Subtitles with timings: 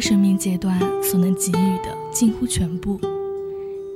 [0.00, 2.98] 生命阶段所能给予的近乎全部，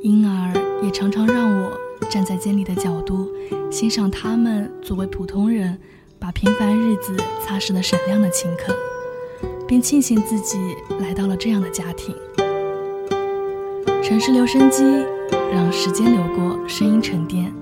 [0.02, 1.72] 因而也常常让我
[2.10, 3.28] 站在监理的角度
[3.70, 5.78] 欣赏他们作为普通人
[6.18, 8.74] 把平凡日子擦拭得闪亮的勤恳，
[9.66, 10.58] 并庆幸自己
[11.00, 12.14] 来到了这样的家庭。
[14.02, 14.84] 城市留声机，
[15.52, 17.52] 让时间流过，声音沉淀。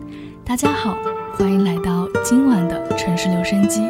[0.45, 0.99] 大家好，
[1.35, 3.83] 欢迎来到今晚的城市留声机，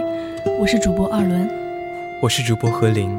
[0.60, 1.48] 我是主播二轮，
[2.20, 3.10] 我是主播何林。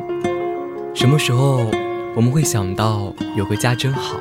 [0.93, 1.71] 什么时候
[2.15, 4.19] 我们会想到有个家真好？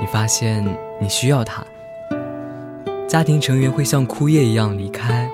[0.00, 0.64] 你发现
[1.00, 1.64] 你需要它，
[3.08, 5.28] 家庭成员会像枯叶一样离开，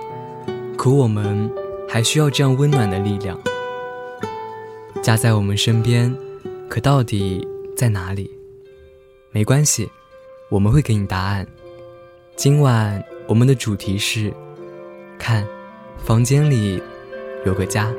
[0.77, 1.51] 可我们
[1.87, 3.39] 还需要这样温暖的力量。
[5.03, 6.13] 家在我们身边，
[6.69, 8.31] 可到底在哪里？
[9.31, 9.89] 没关系，
[10.49, 11.47] 我们会给你答案。
[12.35, 14.33] 今晚我们的主题是：
[15.19, 15.47] 看，
[15.99, 16.83] 房间里
[17.45, 17.93] 有个家。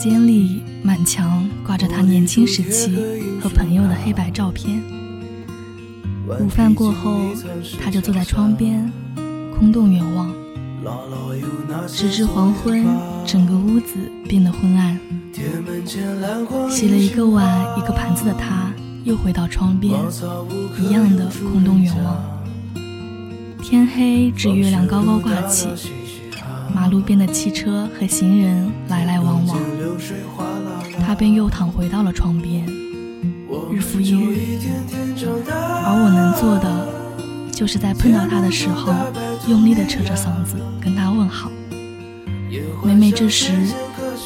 [0.00, 2.96] 间里，满墙挂着他年轻时期
[3.38, 4.82] 和朋友的黑白照片。
[6.40, 7.20] 午饭过后，
[7.78, 8.90] 他就坐在窗边，
[9.58, 10.32] 空洞远望。
[11.86, 12.86] 直至黄昏，
[13.26, 13.96] 整个屋子
[14.26, 14.98] 变得昏暗。
[16.70, 18.72] 洗了一个碗一个盘子的他，
[19.04, 20.00] 又回到窗边，
[20.80, 22.16] 一样的空洞远望。
[23.62, 25.68] 天黑，至月亮高高挂起。
[26.74, 29.58] 马路边的汽车和行人来来往往，
[31.06, 32.64] 他便又躺回到了窗边，
[33.70, 34.58] 日复一日。
[35.84, 36.88] 而我能做的，
[37.52, 38.92] 就是在碰到他的时候，
[39.48, 41.50] 用力地扯着嗓子跟他问好。
[42.82, 43.52] 每每这时，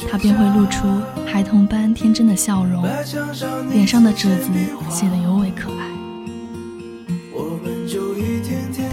[0.09, 0.87] 他便会露出
[1.25, 2.83] 孩童般天真的笑容，
[3.71, 4.49] 脸上的褶子
[4.89, 5.89] 显得尤为可爱。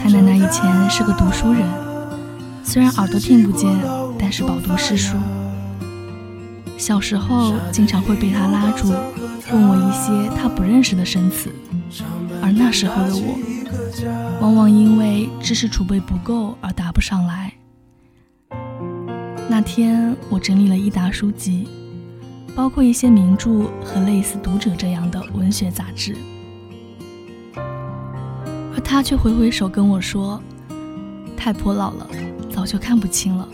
[0.03, 1.92] 他奶奶以前是个读书人。
[2.65, 3.69] 虽然耳朵听不见，
[4.19, 5.17] 但是饱读诗书。
[6.79, 8.89] 小时候经常会被他拉住，
[9.53, 11.51] 问我一些他不认识的生词，
[12.43, 13.39] 而那时候的我，
[14.41, 17.53] 往往因为知识储备不够而答不上来。
[19.49, 21.69] 那天我整理了一沓书籍，
[22.55, 26.17] 包括一些名著和类似《读者》这样的文学杂志，
[27.55, 30.43] 而他却挥挥手跟我说
[31.43, 32.07] ：“太婆老了。”
[32.55, 33.49] 早就看不清了。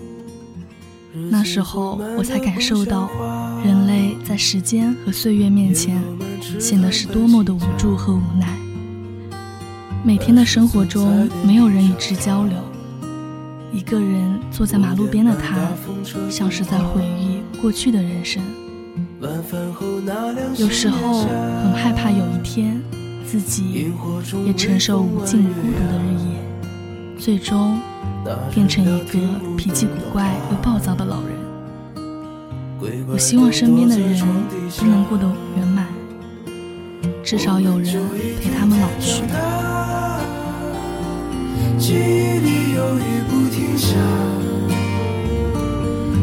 [1.31, 3.09] 那时候我才感受到，
[3.65, 6.03] 人类在时间和岁月面前，
[6.59, 8.47] 显得是多么的无助和无奈。
[10.05, 12.57] 每天的生活中，没有人与之交流。
[13.73, 15.57] 一个人坐在马路边的他，
[16.29, 18.43] 像是在回忆过去的人生。
[20.57, 21.23] 有时候
[21.63, 22.83] 很害怕有一天，
[23.25, 23.93] 自己
[24.45, 26.38] 也承受无尽孤独的日夜。
[27.19, 27.79] 最终
[28.51, 31.37] 变成一个脾气古怪又暴躁的老人。
[33.09, 34.19] 我希望身边的人
[34.79, 35.27] 都能过得
[35.57, 35.87] 圆满，
[37.25, 38.09] 至少有人
[38.41, 39.25] 陪他们老去。
[41.77, 43.97] 记忆里有雨不停下，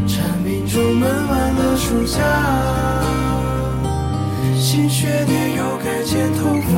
[0.08, 2.20] 蝉鸣中闷完了暑假，
[4.58, 6.74] 新学年又该剪头发，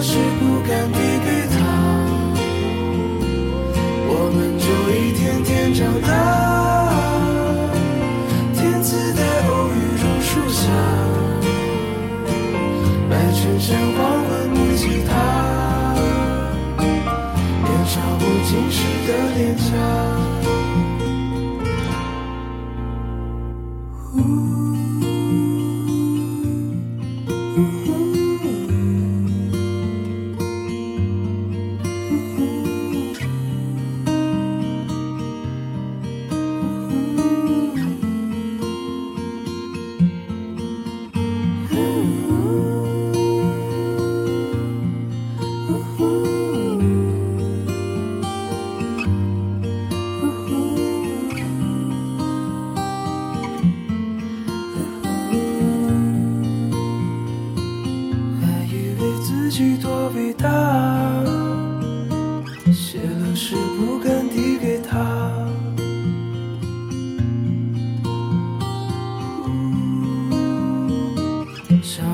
[0.00, 1.37] 是不敢低语。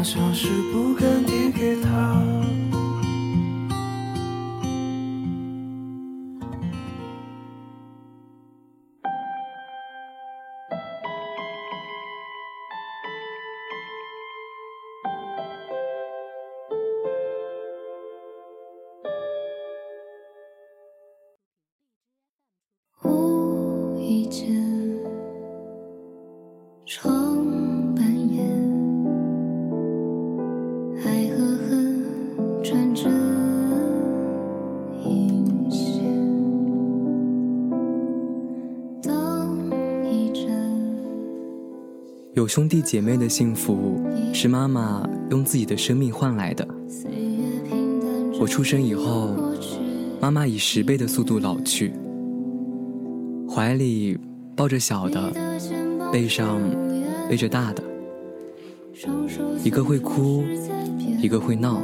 [0.04, 2.63] 像是不敢递给他。
[42.44, 43.98] 有兄弟姐妹的幸福，
[44.34, 46.68] 是妈妈用自己的生命换来的。
[48.38, 49.34] 我出生以后，
[50.20, 51.90] 妈妈以十倍的速度老去，
[53.48, 54.18] 怀里
[54.54, 55.32] 抱着小的，
[56.12, 56.60] 背上
[57.30, 57.82] 背着大的，
[59.64, 60.44] 一个会哭，
[61.22, 61.80] 一个会闹。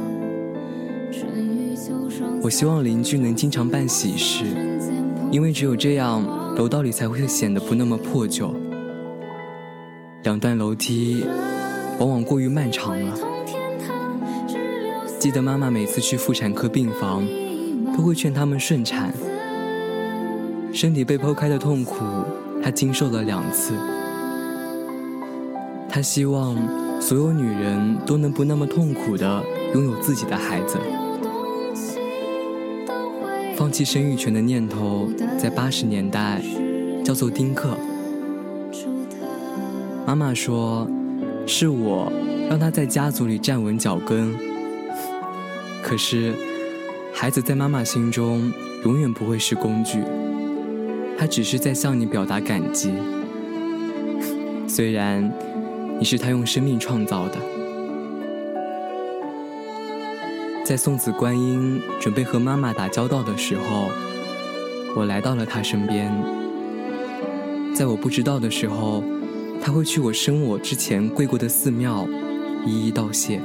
[2.43, 4.45] 我希望邻居能经常办喜事，
[5.31, 6.23] 因为只有这样，
[6.55, 8.53] 楼道里才会显得不那么破旧。
[10.23, 11.25] 两段楼梯
[11.99, 13.17] 往往过于漫长了。
[15.17, 17.27] 记得妈妈每次去妇产科病房，
[17.97, 19.11] 都会劝他们顺产。
[20.71, 21.95] 身体被剖开的痛苦，
[22.63, 23.73] 她经受了两次。
[25.89, 26.55] 她希望
[27.01, 29.43] 所有女人都能不那么痛苦的
[29.73, 30.77] 拥有自己的孩子。
[33.55, 36.41] 放弃生育权的念头，在八十年代
[37.03, 37.75] 叫做丁克。
[40.11, 40.85] 妈妈说，
[41.47, 42.11] 是我
[42.49, 44.35] 让她在家族里站稳脚跟。
[45.81, 46.33] 可是，
[47.13, 48.51] 孩子在妈妈心中
[48.83, 50.03] 永远不会是工具，
[51.17, 52.91] 他只是在向你表达感激。
[54.67, 55.31] 虽然
[55.97, 57.37] 你是他用生命创造的。
[60.65, 63.89] 在送子观音准备和妈妈打交道的时候，
[64.93, 66.11] 我来到了他身边。
[67.73, 69.01] 在我不知道的时候，
[69.63, 72.07] 他会去我生我之前跪过的寺庙，
[72.65, 73.39] 一一道谢。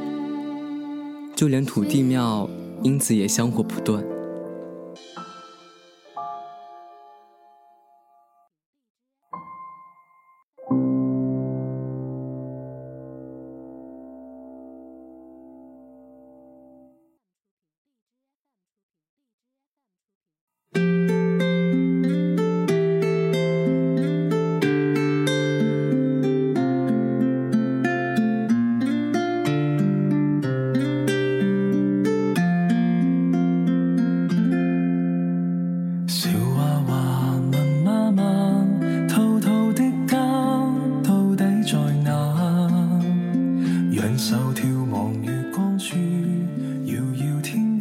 [1.34, 2.48] 就连土地庙
[2.82, 4.02] 因此也香火不断。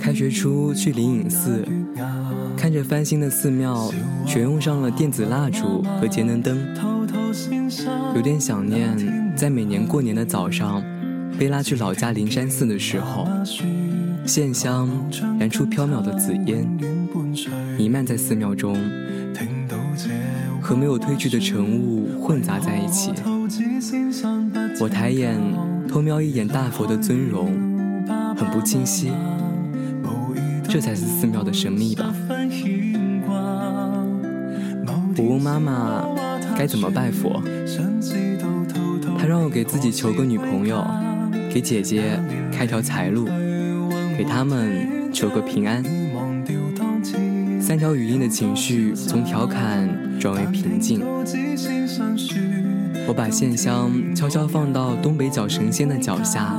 [0.05, 1.65] 开学初去灵隐寺，
[2.55, 3.91] 看着翻新的寺庙，
[4.23, 6.63] 全用上了电子蜡烛和节能灯，
[8.13, 8.95] 有点想念
[9.35, 10.79] 在每年过年的早上，
[11.39, 13.27] 被拉去老家灵山寺的时候，
[14.27, 14.87] 线香
[15.39, 16.69] 燃出飘渺的紫烟，
[17.75, 18.77] 弥漫在寺庙中，
[20.61, 23.11] 和没有褪去的晨雾混杂在一起。
[24.79, 25.35] 我抬眼
[25.89, 27.47] 偷瞄一眼大佛的尊容，
[28.37, 29.11] 很不清晰。
[30.75, 32.13] 这才是寺庙的神秘吧。
[35.17, 36.05] 我问妈妈
[36.57, 37.41] 该怎么拜佛，
[39.17, 40.85] 她让我给自己求个女朋友，
[41.49, 42.19] 给姐姐
[42.51, 43.25] 开条财路，
[44.17, 45.81] 给他们求个平安。
[47.61, 49.87] 三条语音的情绪从调侃
[50.19, 50.99] 转为平静。
[53.07, 56.53] 我把线香悄悄放到东北角神仙的脚下。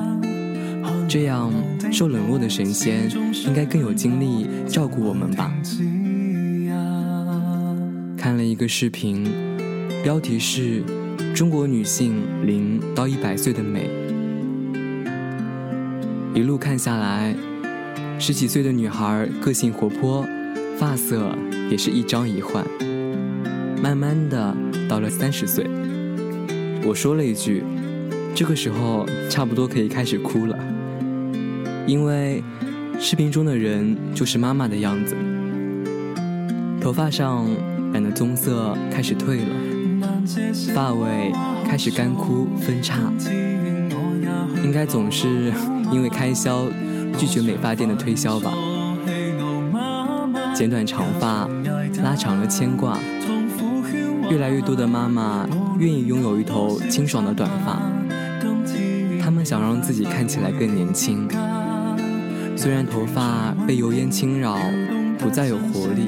[1.06, 1.52] 这样，
[1.92, 3.10] 受冷落的神仙
[3.46, 5.52] 应该更有精力照顾我们吧。
[8.16, 9.24] 看了一个视频，
[10.02, 10.82] 标题是
[11.32, 13.88] 《中国女性零到一百岁的美》。
[16.38, 17.34] 一路看下来，
[18.18, 20.26] 十几岁的女孩个性活泼，
[20.76, 21.30] 发色
[21.70, 22.66] 也是一张一换。
[23.82, 24.54] 慢慢的，
[24.88, 25.64] 到了三十岁，
[26.84, 27.62] 我说了一句
[28.34, 30.58] ：“这个时候差不多可以开始哭了。”
[31.86, 32.42] 因为
[32.98, 35.14] 视频中的人就是妈妈的样子，
[36.80, 37.46] 头发上
[37.92, 41.32] 染的棕色开始褪了，发尾
[41.64, 43.12] 开始干枯分叉，
[44.64, 45.52] 应该总是
[45.92, 46.64] 因为开销
[47.16, 48.52] 拒绝美发店的推销吧。
[50.52, 51.48] 剪短长发，
[52.02, 52.98] 拉长了牵挂，
[54.28, 55.46] 越来越多的妈妈
[55.78, 57.80] 愿意拥有一头清爽的短发，
[59.22, 61.28] 她们想让自己看起来更年轻。
[62.56, 64.58] 虽然头发被油烟侵扰，
[65.18, 66.06] 不再有活力；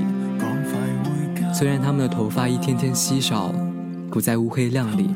[1.55, 3.52] 虽然他们的头发一天天稀少，
[4.11, 5.11] 不再乌黑亮丽。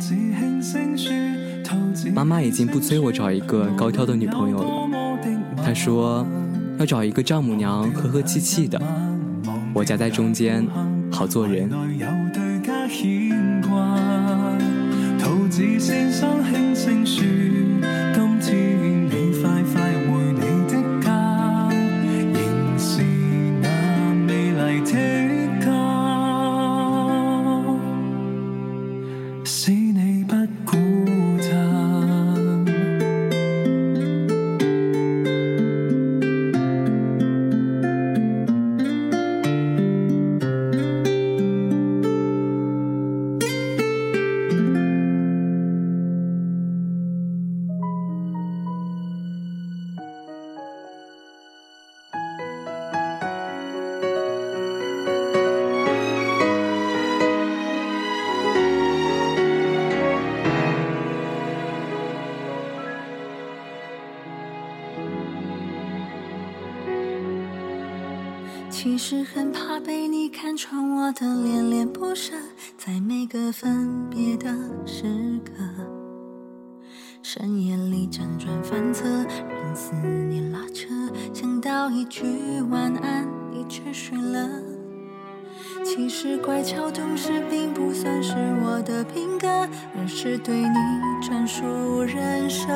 [2.14, 4.88] 妈妈已经不催我找一个高挑的女朋友了，
[5.64, 6.26] 她说
[6.78, 8.80] 要找一个丈母娘和和气气的，
[9.72, 10.66] 我夹在中间，
[11.10, 11.70] 好做人。
[69.14, 72.32] 是很怕被你看穿我的恋恋不舍，
[72.78, 74.48] 在每个分别的
[74.86, 75.04] 时
[75.44, 75.52] 刻，
[77.22, 79.94] 深夜里辗转反侧，任思
[80.30, 80.88] 念拉扯，
[81.34, 82.22] 想到一句
[82.70, 84.48] 晚安，你却睡了。
[85.84, 88.32] 其实乖巧懂事并不算是
[88.64, 89.46] 我的品格，
[89.94, 90.74] 而是对你
[91.20, 91.66] 专属
[92.00, 92.66] 人设。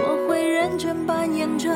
[0.00, 1.70] 我会认真扮演着。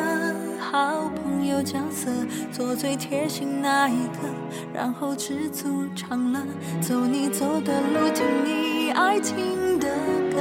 [0.59, 2.09] 好朋有角色，
[2.52, 4.28] 做最贴心那一个，
[4.73, 6.40] 然后知足常乐，
[6.80, 9.88] 走你走的路，听你爱听的
[10.30, 10.40] 歌，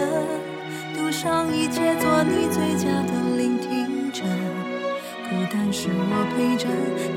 [0.95, 4.23] 赌上一切，做你最佳的聆听者。
[5.29, 6.67] 孤单时我陪着，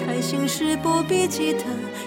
[0.05, 1.65] 开心时不必记得，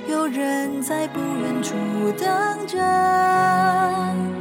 [0.10, 1.76] 有人在不远处
[2.18, 4.35] 等着。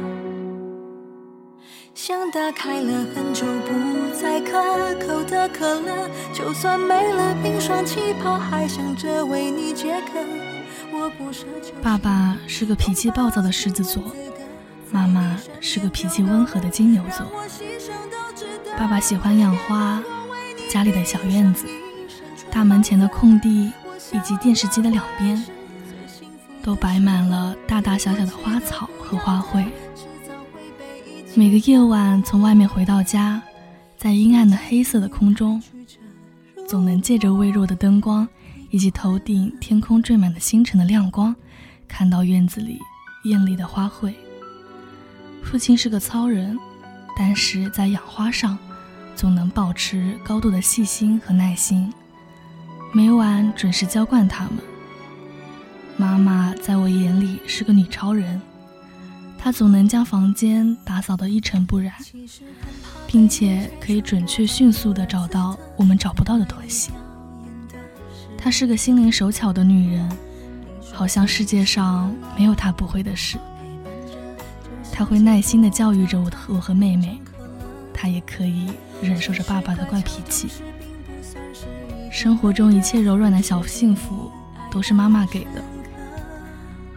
[2.07, 4.53] 像打开了很久不再可
[4.99, 10.19] 口的可乐，就算没了冰霜气泡，还想着为你解渴。
[10.91, 11.73] 我不奢求。
[11.81, 14.03] 爸爸是个脾气暴躁的狮子座，
[14.91, 17.25] 妈妈是个脾气温和的金牛座。
[18.77, 19.99] 爸爸喜欢养花，
[20.69, 21.65] 家里的小院子、
[22.51, 23.73] 大门前的空地
[24.11, 25.43] 以及电视机的两边，
[26.61, 29.65] 都摆满了大大小小的花草和花卉。
[31.37, 33.41] 每个夜晚从外面回到家，
[33.97, 35.61] 在阴暗的黑色的空中，
[36.65, 38.25] 总能借着微弱的灯光
[38.69, 41.35] 以及头顶天空缀满的星辰的亮光，
[41.89, 42.79] 看到院子里
[43.25, 44.13] 艳丽的花卉。
[45.43, 46.57] 父亲是个糙人，
[47.17, 48.57] 但是在养花上，
[49.13, 51.93] 总能保持高度的细心和耐心。
[52.93, 54.53] 每晚准时浇灌它们。
[55.97, 58.41] 妈妈在我眼里是个女超人，
[59.45, 61.93] 她总能将房间打扫得一尘不染，
[63.05, 66.89] 并且可以准确迅速地找到我们找不到的东西。
[68.35, 70.11] 她是个心灵手巧的女人，
[70.91, 73.37] 好像世界上没有她不会的事。
[74.91, 77.21] 她会耐心地教育着我和我和妹妹，
[77.93, 80.47] 她也可以忍受着爸爸的怪脾气。
[82.11, 84.31] 生活中一切柔软的小幸福，
[84.71, 85.63] 都是妈妈给的。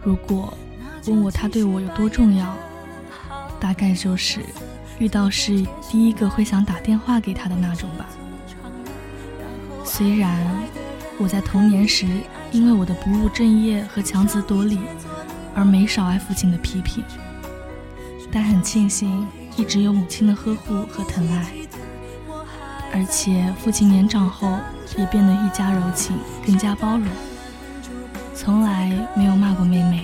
[0.03, 0.51] 如果
[1.07, 2.55] 问我他对我有多重要，
[3.59, 4.41] 大概就是
[4.99, 8.05] 遇到事第一个会想打电话给他的那种吧。
[9.83, 10.45] 虽然
[11.17, 12.05] 我在童年时
[12.51, 14.79] 因为我的不务正业和强词夺理
[15.55, 17.03] 而没少挨父亲的批评，
[18.31, 21.51] 但很庆幸一直有母亲的呵护和疼爱，
[22.93, 24.57] 而且父亲年长后。
[24.97, 27.07] 也变得愈加柔情，更加包容，
[28.33, 30.03] 从来没有骂过妹妹，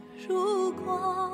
[0.85, 1.30] 过。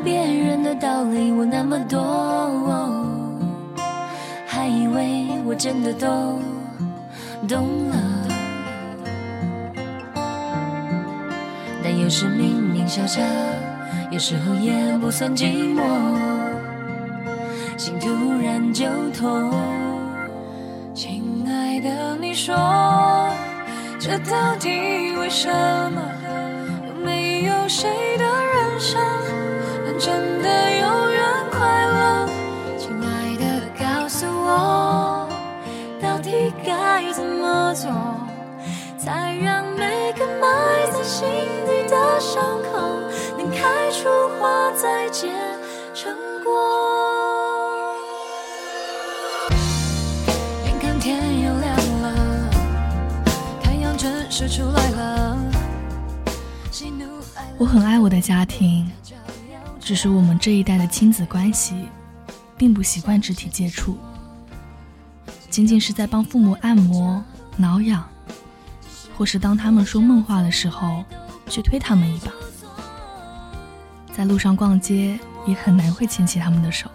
[0.00, 2.00] 别人的道理我那么多，
[4.46, 6.42] 还以为我真的懂。
[7.46, 7.96] 懂了，
[11.82, 13.20] 但有时明明笑着，
[14.10, 15.82] 有时候也不算寂寞，
[17.76, 18.08] 心突
[18.42, 19.52] 然就痛。
[20.94, 22.54] 亲爱的，你说
[23.98, 24.70] 这到底
[25.18, 25.50] 为什
[25.92, 26.00] 么？
[26.88, 28.13] 有没有谁
[36.94, 37.74] 该怎么？
[37.74, 37.90] 做，
[38.96, 40.46] 才让每个埋
[40.92, 41.26] 在心
[41.66, 42.78] 底的伤口
[43.36, 45.26] 能开出花，再结
[45.92, 46.52] 成果。
[50.66, 52.50] 眼看天又亮了，
[53.60, 55.36] 太阳正式出来了。
[57.58, 58.88] 我很爱我的家庭，
[59.80, 61.88] 只是我们这一代的亲子关系，
[62.56, 63.98] 并不习惯肢体接触，
[65.54, 67.22] 仅仅是在帮父母按摩。
[67.56, 68.04] 挠痒，
[69.16, 71.04] 或是当他们说梦话的时候，
[71.48, 72.32] 去推他们一把。
[74.12, 76.90] 在路上逛街，也很难会牵起他们的手。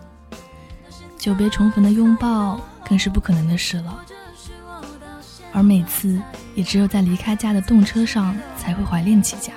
[1.18, 4.04] 久别重逢的拥抱，更是不可能的事了。
[5.54, 6.22] 而每次，
[6.54, 9.54] 也只有在离开家的动车上，才会怀念起家。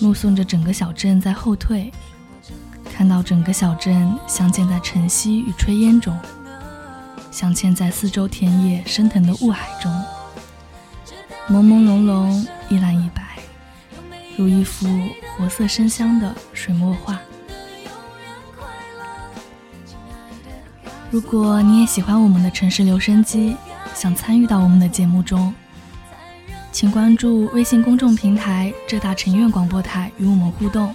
[0.00, 1.92] 目送着整个小镇在后退，
[2.92, 6.18] 看到整个小镇镶嵌在晨曦与炊烟中。
[7.32, 9.90] 镶嵌在四周田野升腾的雾海中，
[11.48, 13.22] 朦朦胧胧，一蓝一白，
[14.36, 14.86] 如一幅
[15.34, 17.18] 活色生香的水墨画。
[21.10, 23.56] 如果你也喜欢我们的城市留声机，
[23.94, 25.54] 想参与到我们的节目中，
[26.70, 30.94] 请关注微信公众平台浙大城院广播台与我们互动，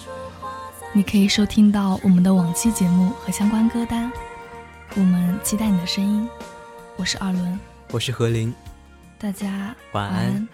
[0.93, 4.11] 你可以收听到我们的往期节目和相关歌单。
[4.99, 6.27] 我们期待你的声音，
[6.95, 7.59] 我是二轮，
[7.91, 8.51] 我是何林，
[9.19, 10.47] 大家晚安。